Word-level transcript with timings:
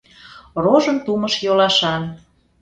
Рожын 0.63 0.97
тумыш 1.05 1.33
йолашан. 1.45 2.03